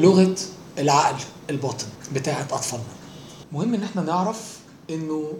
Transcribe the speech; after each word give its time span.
لغة 0.00 0.34
العقل 0.78 1.24
الباطن 1.50 1.86
بتاعه 2.14 2.42
أطفالنا. 2.42 2.84
مهم 3.52 3.74
إن 3.74 3.82
إحنا 3.82 4.02
نعرف 4.02 4.58
إنه 4.90 5.32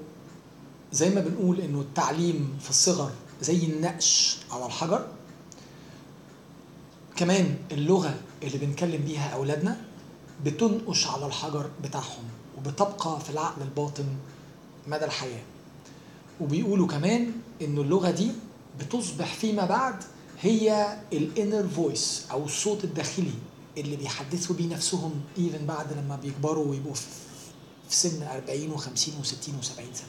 زي 0.92 1.10
ما 1.10 1.20
بنقول 1.20 1.60
إنه 1.60 1.80
التعليم 1.80 2.58
في 2.62 2.70
الصغر 2.70 3.10
زي 3.42 3.64
النقش 3.64 4.36
على 4.50 4.66
الحجر 4.66 5.06
كمان 7.16 7.56
اللغة 7.72 8.14
اللي 8.42 8.58
بنكلم 8.58 9.02
بيها 9.02 9.28
أولادنا 9.34 9.80
بتنقش 10.44 11.06
على 11.06 11.26
الحجر 11.26 11.70
بتاعهم 11.84 12.24
وبتبقى 12.58 13.20
في 13.20 13.30
العقل 13.30 13.62
الباطن 13.62 14.04
مدى 14.86 15.04
الحياة. 15.04 15.42
وبيقولوا 16.40 16.86
كمان 16.86 17.32
إنه 17.62 17.80
اللغة 17.80 18.10
دي 18.10 18.30
بتصبح 18.80 19.34
فيما 19.34 19.64
بعد 19.66 19.94
هي 20.40 20.96
ال 21.12 21.22
inner 21.22 21.68
voice 21.68 22.26
أو 22.30 22.44
الصوت 22.44 22.84
الداخلي 22.84 23.32
اللي 23.78 23.96
بيحدثوا 23.96 24.56
بيه 24.56 24.68
نفسهم 24.74 25.12
even 25.38 25.66
بعد 25.66 25.92
لما 25.92 26.16
بيكبروا 26.16 26.66
ويبقوا 26.66 26.94
في 26.94 27.06
سن 27.88 28.22
40 28.22 28.76
و50 28.78 28.98
و60 28.98 29.48
و70 29.62 29.94
سنة. 29.94 30.08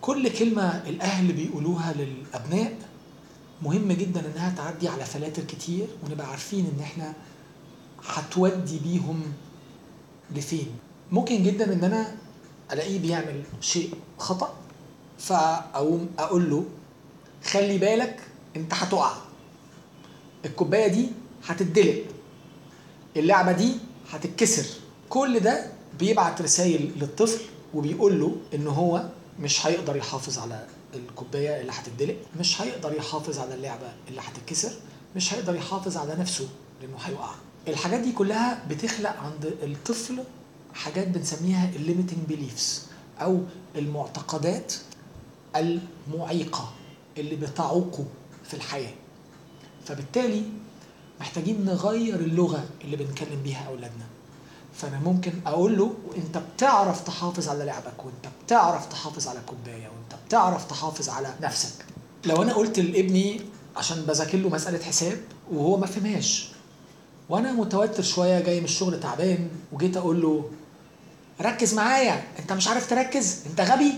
كل 0.00 0.28
كلمة 0.28 0.62
الأهل 0.88 1.32
بيقولوها 1.32 1.92
للأبناء 1.92 2.78
مهم 3.62 3.92
جدا 3.92 4.26
إنها 4.32 4.54
تعدي 4.56 4.88
على 4.88 5.04
فلاتر 5.04 5.44
كتير 5.44 5.86
ونبقى 6.04 6.26
عارفين 6.30 6.66
إن 6.76 6.80
إحنا 6.82 7.14
هتودي 8.06 8.78
بيهم 8.78 9.22
لفين. 10.34 10.66
ممكن 11.12 11.42
جدا 11.42 11.72
إن 11.72 11.84
أنا 11.84 12.16
ألاقيه 12.72 12.98
بيعمل 12.98 13.42
شيء 13.60 13.94
خطأ 14.18 14.54
فأقوم 15.18 16.08
أقول 16.18 16.50
له 16.50 16.64
خلي 17.44 17.78
بالك 17.78 18.20
أنت 18.56 18.74
هتقع 18.74 19.12
الكوباية 20.44 20.86
دي 20.88 21.08
هتتدلق 21.46 22.02
اللعبة 23.16 23.52
دي 23.52 23.72
هتتكسر. 24.10 24.66
كل 25.08 25.40
ده 25.40 25.66
بيبعت 25.98 26.42
رسائل 26.42 26.90
للطفل 26.96 27.40
وبيقول 27.74 28.20
له 28.20 28.36
إن 28.54 28.66
هو 28.66 29.06
مش 29.40 29.66
هيقدر 29.66 29.96
يحافظ 29.96 30.38
على 30.38 30.66
الكوباية 30.94 31.60
اللي 31.60 31.72
هتتدلق 31.72 32.16
مش 32.40 32.60
هيقدر 32.62 32.92
يحافظ 32.94 33.38
على 33.38 33.54
اللعبة 33.54 33.92
اللي 34.08 34.20
هتتكسر 34.20 34.72
مش 35.16 35.34
هيقدر 35.34 35.54
يحافظ 35.54 35.96
على 35.96 36.14
نفسه 36.14 36.48
لأنه 36.82 36.96
هيقع 36.96 37.30
الحاجات 37.68 38.00
دي 38.00 38.12
كلها 38.12 38.64
بتخلق 38.70 39.16
عند 39.16 39.44
الطفل 39.62 40.18
حاجات 40.74 41.08
بنسميها 41.08 41.70
ال 41.76 41.81
limiting 41.81 42.18
beliefs 42.28 42.82
أو 43.20 43.40
المعتقدات 43.76 44.72
المعيقة 45.56 46.72
اللي 47.18 47.36
بتعوقه 47.36 48.04
في 48.44 48.54
الحياة. 48.54 48.94
فبالتالي 49.84 50.42
محتاجين 51.36 51.64
نغير 51.64 52.14
اللغة 52.14 52.64
اللي 52.84 52.96
بنكلم 52.96 53.42
بيها 53.44 53.66
أولادنا. 53.68 54.04
فأنا 54.74 54.98
ممكن 55.04 55.32
أقول 55.46 55.78
له 55.78 55.94
أنت 56.16 56.38
بتعرف 56.38 57.00
تحافظ 57.04 57.48
على 57.48 57.64
لعبك 57.64 58.04
وأنت 58.04 58.34
بتعرف 58.44 58.86
تحافظ 58.86 59.28
على 59.28 59.38
كوبايه 59.46 59.82
وأنت 59.88 60.22
بتعرف 60.26 60.64
تحافظ 60.64 61.08
على 61.08 61.34
نفسك. 61.42 61.84
لو 62.24 62.42
أنا 62.42 62.52
قلت 62.54 62.78
لابني 62.78 63.40
عشان 63.76 64.02
بذاكر 64.02 64.38
له 64.38 64.48
مسألة 64.48 64.84
حساب 64.84 65.18
وهو 65.52 65.76
ما 65.76 65.86
فهمهاش 65.86 66.48
وأنا 67.28 67.52
متوتر 67.52 68.02
شوية 68.02 68.40
جاي 68.40 68.58
من 68.58 68.64
الشغل 68.64 69.00
تعبان 69.00 69.48
وجيت 69.72 69.96
أقول 69.96 70.22
له 70.22 70.50
ركز 71.40 71.74
معايا 71.74 72.24
أنت 72.38 72.52
مش 72.52 72.68
عارف 72.68 72.90
تركز 72.90 73.40
أنت 73.50 73.60
غبي. 73.60 73.92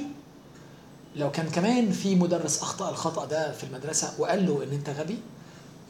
لو 1.16 1.31
كان 1.31 1.48
كمان 1.50 1.92
في 1.92 2.14
مدرس 2.14 2.62
أخطأ 2.62 2.91
الخطأ 2.91 3.25
ده 3.25 3.53
في 3.53 3.64
المدرسة 3.64 4.12
وقال 4.19 4.47
له 4.47 4.62
إن 4.65 4.72
أنت 4.72 4.91
غبي 4.91 5.19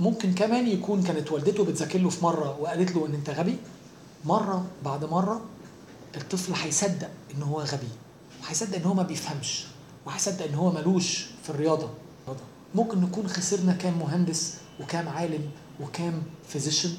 ممكن 0.00 0.34
كمان 0.34 0.66
يكون 0.68 1.02
كانت 1.02 1.32
والدته 1.32 1.64
بتذاكر 1.64 1.98
له 1.98 2.08
في 2.10 2.24
مرة 2.24 2.60
وقالت 2.60 2.96
له 2.96 3.06
إن 3.06 3.14
أنت 3.14 3.30
غبي؟ 3.30 3.56
مرة 4.24 4.66
بعد 4.84 5.04
مرة 5.04 5.40
الطفل 6.16 6.52
هيصدق 6.54 7.08
إن 7.36 7.42
هو 7.42 7.60
غبي 7.60 7.88
هيصدق 8.48 8.76
إن 8.76 8.84
هو 8.84 8.94
ما 8.94 9.02
بيفهمش 9.02 9.64
وهيصدق 10.06 10.44
إن 10.44 10.54
هو 10.54 10.72
ملوش 10.72 11.26
في 11.42 11.50
الرياضة. 11.50 11.90
ممكن 12.74 13.00
نكون 13.00 13.28
خسرنا 13.28 13.72
كام 13.72 13.98
مهندس 13.98 14.54
وكام 14.80 15.08
عالم 15.08 15.50
وكام 15.80 16.22
فيزيشن 16.48 16.90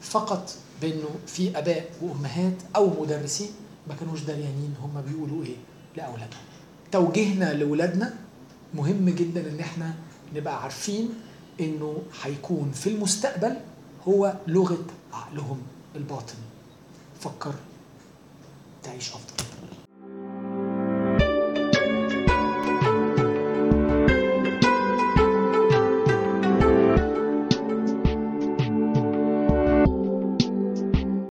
فقط 0.00 0.50
بإنه 0.82 1.08
في 1.26 1.58
آباء 1.58 1.90
وأمهات 2.02 2.54
أو 2.76 3.02
مدرسين 3.02 3.48
ما 3.88 3.94
كانوش 3.94 4.20
دريانين 4.20 4.74
هم 4.82 5.02
بيقولوا 5.08 5.44
إيه 5.44 5.56
لأولادهم. 5.96 6.40
توجيهنا 6.92 7.52
لاولادنا 7.54 8.14
مهم 8.74 9.08
جدا 9.10 9.50
إن 9.50 9.60
إحنا 9.60 9.94
نبقى 10.34 10.62
عارفين 10.62 11.08
إنه 11.60 12.02
هيكون 12.22 12.72
في 12.74 12.86
المستقبل 12.88 13.56
هو 14.08 14.34
لغة 14.46 14.84
عقلهم 15.12 15.62
الباطن. 15.96 16.34
فكر 17.20 17.54
تعيش 18.82 19.08
أفضل. 19.08 19.33